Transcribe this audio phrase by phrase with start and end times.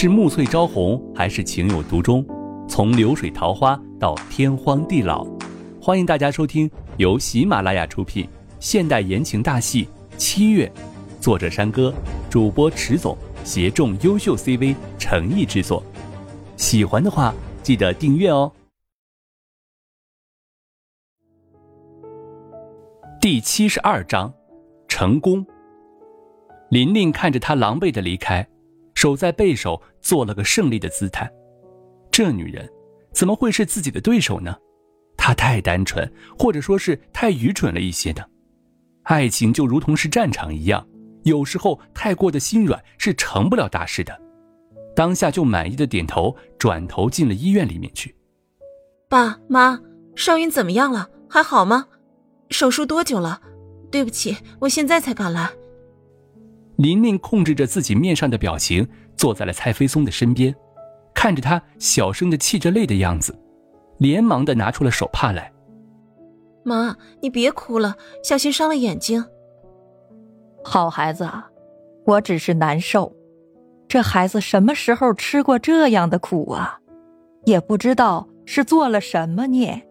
[0.00, 2.24] 是暮翠朝红，还是情有独钟？
[2.66, 5.26] 从流水桃花到天荒地老，
[5.78, 8.26] 欢迎大家收听由喜马拉雅出品
[8.60, 9.84] 现代言情大戏
[10.16, 10.66] 《七月》，
[11.22, 11.92] 作者山歌，
[12.30, 15.84] 主播迟总，协众优秀 CV 诚意制作。
[16.56, 18.50] 喜欢的话，记得订阅哦。
[23.20, 24.32] 第七十二章，
[24.88, 25.44] 成功。
[26.70, 28.48] 琳琳看着他狼狈的离开。
[29.00, 31.26] 手在背手做了个胜利的姿态，
[32.10, 32.70] 这女人
[33.14, 34.54] 怎么会是自己的对手呢？
[35.16, 36.06] 她太单纯，
[36.38, 38.22] 或者说是太愚蠢了一些呢。
[39.04, 40.86] 爱情就如同是战场一样，
[41.22, 44.14] 有时候太过的心软是成不了大事的。
[44.94, 48.14] 当下就满意的点头，转头进了医院里面去。
[49.08, 49.80] 爸妈，
[50.14, 51.08] 少云怎么样了？
[51.26, 51.86] 还好吗？
[52.50, 53.40] 手术多久了？
[53.90, 55.50] 对不起，我现在才赶来。
[56.80, 60.54] 琳琳控制着自己面上的表情，坐在了蔡飞松的身边，
[61.14, 63.38] 看着他小声的泣着泪的样子，
[63.98, 65.52] 连忙的拿出了手帕来。
[66.64, 69.22] 妈，你别哭了，小心伤了眼睛。
[70.64, 71.28] 好孩子，
[72.06, 73.14] 我只是难受。
[73.86, 76.78] 这孩子什么时候吃过这样的苦啊？
[77.44, 79.86] 也不知道是做了什么孽。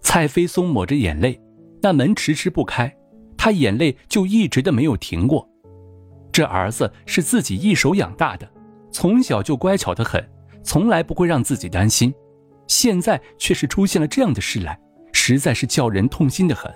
[0.00, 1.38] 蔡飞松抹着眼泪，
[1.82, 2.96] 那门迟迟不开，
[3.36, 5.46] 他眼泪就一直的没有停过。
[6.38, 8.48] 这儿子是自己一手养大的，
[8.92, 10.24] 从小就乖巧的很，
[10.62, 12.14] 从来不会让自己担心。
[12.68, 14.78] 现在却是出现了这样的事来，
[15.12, 16.72] 实在是叫人痛心的很。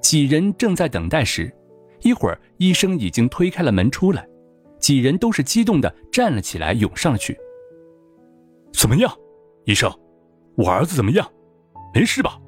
[0.00, 1.52] 几人正在等待时，
[2.02, 4.24] 一会儿医生已经推开了门出来，
[4.78, 7.36] 几人都是激动的站了起来，涌上去。
[8.72, 9.12] 怎么样，
[9.64, 9.92] 医生？
[10.54, 11.28] 我儿子怎么样？
[11.92, 12.38] 没事吧？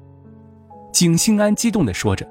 [0.93, 2.25] 景兴安激动的说着。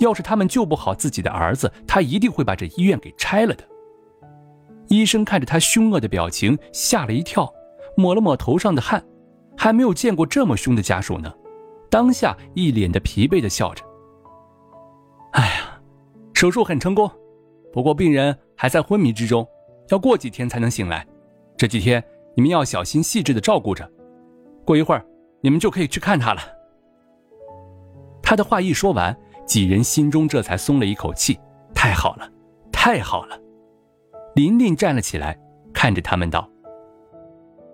[0.00, 3.64] 要是他们救不好自己的儿子，他一定会把这医院给拆了的。
[4.88, 7.50] 医生看着他凶恶的表情，吓了一跳，
[7.96, 9.02] 抹了抹头上的汗，
[9.56, 11.32] 还没有见过这么凶的家属呢。
[11.88, 13.84] 当下一脸的疲惫的笑着
[15.32, 15.80] ：“哎呀，
[16.34, 17.10] 手术很成功，
[17.72, 19.46] 不过病人还在昏迷之中，
[19.90, 21.06] 要过几天才能醒来。
[21.56, 22.02] 这几天
[22.34, 23.88] 你们要小心细致的照顾着，
[24.64, 25.06] 过一会儿
[25.40, 26.42] 你们就可以去看他了。”
[28.20, 29.16] 他的话一说完。
[29.46, 31.38] 几人心中这才松了一口气，
[31.74, 32.28] 太好了，
[32.72, 33.38] 太好了！
[34.34, 35.38] 琳琳站了起来，
[35.72, 36.48] 看着他们道：“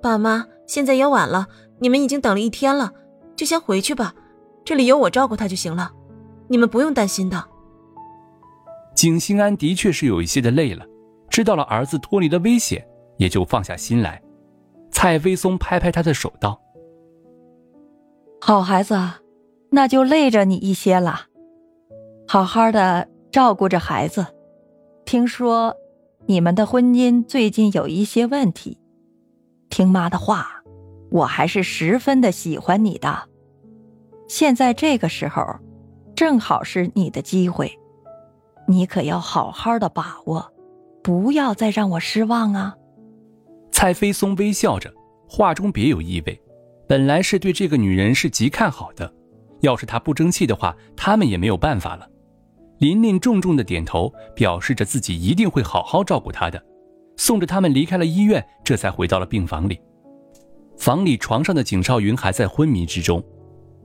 [0.02, 1.46] 爸妈，现在也晚了，
[1.78, 2.92] 你们已经等了一天了，
[3.36, 4.14] 就先回去吧，
[4.64, 5.90] 这里有我照顾他就行了，
[6.48, 7.42] 你们不用担心的。”
[8.94, 10.84] 景心安的确是有一些的累了，
[11.30, 14.20] 知道了儿子脱离了危险，也就放下心来。
[14.90, 16.60] 蔡飞松拍拍他的手道
[18.42, 18.98] ：“好孩子，
[19.70, 21.28] 那就累着你一些了。”
[22.32, 24.24] 好好的照顾着孩子。
[25.04, 25.74] 听说
[26.26, 28.78] 你们的婚姻最近有一些问题，
[29.68, 30.62] 听妈的话，
[31.10, 33.28] 我还是十分的喜欢你的。
[34.28, 35.44] 现在这个时候，
[36.14, 37.76] 正好是你的机会，
[38.68, 40.52] 你可要好好的把握，
[41.02, 42.76] 不要再让我失望啊！
[43.72, 44.94] 蔡飞松微笑着，
[45.28, 46.40] 话中别有意味。
[46.86, 49.12] 本来是对这个女人是极看好的，
[49.62, 52.08] 要是她不争气的话，他们也没有办法了。
[52.80, 56.62] 琳琳重重的点头，表示着自己一定会好好照顾她的，
[57.18, 59.78] 送着他们离开了医院，这才回到了病房里。
[60.78, 63.22] 房里床上的景少云还在昏迷之中，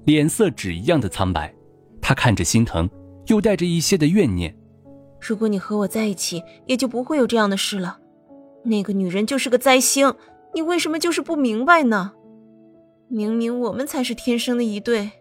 [0.06, 1.54] 脸色纸一样的苍白，
[2.02, 2.90] 他看着心疼，
[3.28, 4.56] 又带着一些的怨念。
[5.20, 8.00] 如果你和我在一起，也就不会有这样的事了。
[8.64, 10.14] 那个女人就是个灾星，
[10.54, 12.14] 你为什么就是不明白呢？
[13.10, 15.12] 明明我们才是天生的一对。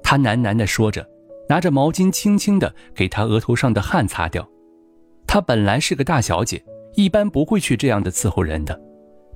[0.00, 1.04] 他喃喃的说着。
[1.52, 4.48] 拿着毛巾，轻轻地给她额头上的汗擦掉。
[5.26, 6.64] 她本来是个大小姐，
[6.94, 8.80] 一般不会去这样的伺候人的。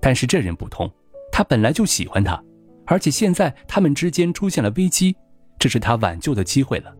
[0.01, 0.91] 但是这人不同，
[1.31, 2.43] 他本来就喜欢她，
[2.87, 5.15] 而且现在他们之间出现了危机，
[5.59, 6.91] 这是他挽救的机会了。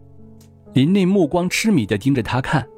[0.75, 2.69] 琳琳目光痴迷地盯着他看，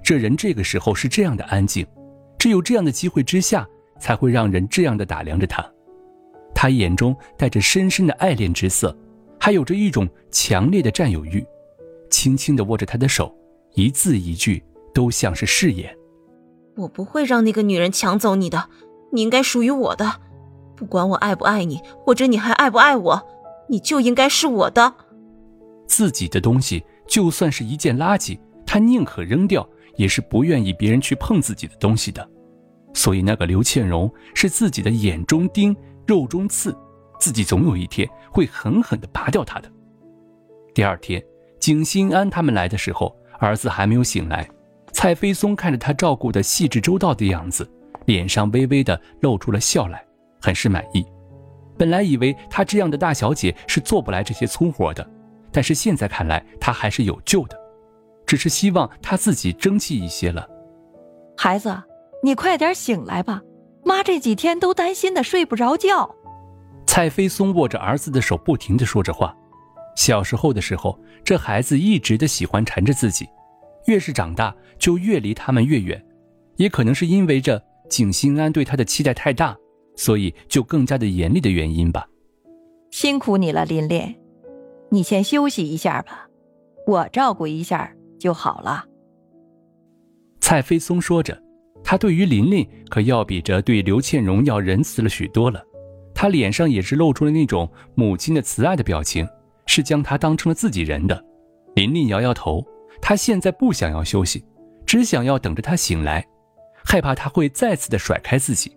[0.00, 1.84] 这人这个时候是这样的安静，
[2.38, 3.66] 只有这样的机会之下，
[3.98, 5.68] 才会让人这样的打量着他。
[6.54, 8.96] 他眼中带着深深的爱恋之色，
[9.40, 11.44] 还有着一种强烈的占有欲。
[12.10, 13.34] 轻轻地握着他的手，
[13.74, 14.62] 一字一句
[14.94, 15.94] 都像是誓言。
[16.76, 18.68] 我不会让那个女人抢走你的，
[19.12, 20.20] 你应该属于我的。
[20.76, 23.28] 不管我爱不爱你，或者你还爱不爱我，
[23.68, 24.94] 你就应该是我的。
[25.86, 32.28] 自己的东西就算是一件垃圾，他宁可扔掉，也是不愿意别人去碰自己的东西的。
[32.94, 35.74] 所以那个刘倩蓉是自己的眼中钉、
[36.06, 36.76] 肉中刺，
[37.18, 39.68] 自己总有一天会狠狠地拔掉她的。
[40.72, 41.20] 第二天。
[41.58, 44.48] 景心安他们来的时候，儿子还没有醒来。
[44.92, 47.68] 蔡飞松看着他照顾的细致周到的样子，
[48.06, 50.04] 脸上微微的露出了笑来，
[50.40, 51.04] 很是满意。
[51.76, 55.08] 本来以为她这样的大小姐是做不来这些粗活的，
[55.52, 57.56] 但是现在看来她还是有救的，
[58.26, 60.48] 只是希望她自己争气一些了。
[61.36, 61.80] 孩子，
[62.24, 63.42] 你快点醒来吧，
[63.84, 66.16] 妈这几天都担心的睡不着觉。
[66.86, 69.36] 蔡飞松握着儿子的手，不停的说着话。
[69.98, 73.28] 小时候的时候，这孩子一直的喜欢缠着自己，
[73.86, 76.00] 越是长大就越离他们越远。
[76.54, 77.60] 也可能是因为这
[77.90, 79.56] 景心安对他的期待太大，
[79.96, 82.06] 所以就更加的严厉的原因吧。
[82.92, 84.14] 辛苦你了，琳琳，
[84.92, 86.28] 你先休息一下吧，
[86.86, 88.84] 我照顾一下就好了。
[90.40, 91.36] 蔡飞松说着，
[91.82, 95.60] 他对于琳琳可要比着对刘倩蓉要仁慈了许多了，
[96.14, 99.28] 他脸上也是露出了那种母亲的慈爱的表情。
[99.68, 101.24] 是将他当成了自己人的，
[101.76, 102.66] 琳琳摇摇头，
[103.00, 104.42] 她现在不想要休息，
[104.86, 106.26] 只想要等着他醒来，
[106.84, 108.76] 害怕他会再次的甩开自己，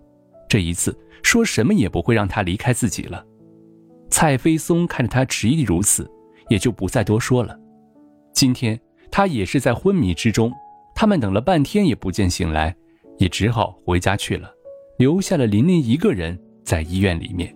[0.50, 3.26] 这一次说什么也不会让他离开自己了。
[4.10, 6.08] 蔡飞松看着他执意如此，
[6.50, 7.58] 也就不再多说了。
[8.34, 8.78] 今天
[9.10, 10.52] 他也是在昏迷之中，
[10.94, 12.76] 他们等了半天也不见醒来，
[13.18, 14.52] 也只好回家去了，
[14.98, 17.56] 留下了琳琳一个人在医院里面。